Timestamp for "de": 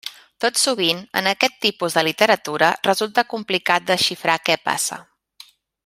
1.99-2.03